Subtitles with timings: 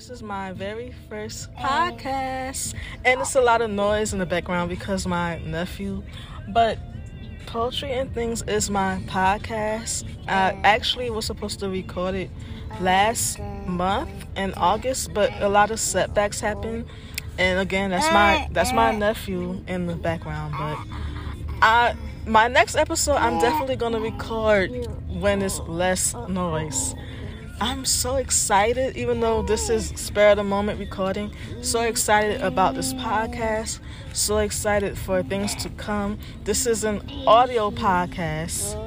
[0.00, 1.60] this is my very first oh.
[1.60, 2.72] podcast,
[3.04, 6.02] and it's a lot of noise in the background because my nephew.
[6.48, 6.78] But
[7.44, 10.04] poetry and thangs is my podcast.
[10.26, 10.60] I oh.
[10.64, 12.30] actually was supposed to record it
[12.70, 16.86] oh, last month in August, but a lot of setbacks happened.
[17.36, 20.54] And again, that's my that's my nephew in the background.
[20.58, 20.78] But
[21.60, 24.70] I my next episode, I'm definitely gonna record
[25.08, 26.94] when it's less noise.
[27.60, 31.30] I'm so excited, even though this is spare the moment recording.
[31.60, 33.80] So excited about this podcast.
[34.14, 36.18] So excited for things to come.
[36.44, 38.78] This is an audio podcast.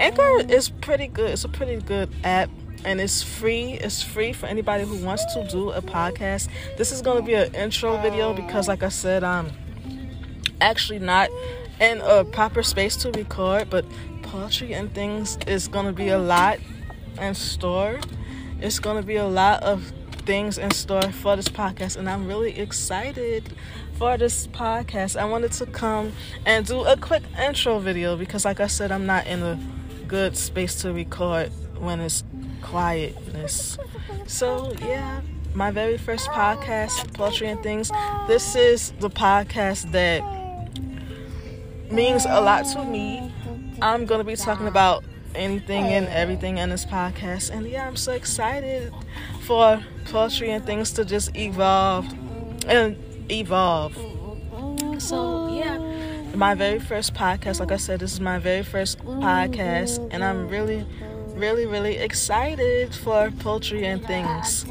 [0.00, 1.30] Anchor is pretty good.
[1.32, 2.48] It's a pretty good app
[2.86, 3.72] and it's free.
[3.74, 6.48] It's free for anybody who wants to do a podcast.
[6.78, 9.52] This is going to be an intro video because, like I said, I'm
[10.62, 11.28] actually not
[11.80, 13.84] in a proper space to record, but
[14.22, 16.58] poetry and thangs is going to be a lot
[17.20, 18.00] in store.
[18.62, 19.92] It's going to be a lot of
[20.24, 23.56] things in store for this podcast, and I'm really excited
[23.98, 25.20] for this podcast.
[25.20, 26.12] I wanted to come
[26.46, 29.58] and do a quick intro video because, like I said, I'm not in a
[30.06, 32.22] good space to record when it's
[32.60, 33.78] quietness.
[34.28, 35.22] So, yeah,
[35.54, 37.90] my very first podcast, Poetry and Thangs.
[38.28, 40.22] This is the podcast that
[41.90, 43.32] means a lot to me.
[43.82, 45.02] I'm going to be talking about
[45.34, 46.12] anything and oh.
[46.12, 47.50] everything in this podcast.
[47.50, 48.92] And yeah, I'm so excited
[49.42, 52.06] for poetry and thangs to just evolve
[52.66, 52.96] and
[53.30, 53.94] evolve.
[54.98, 55.78] So yeah,
[56.34, 60.48] my very first podcast, like I said, this is my very first podcast, and I'm
[60.48, 60.86] really,
[61.34, 64.64] really, really excited for poetry and thangs.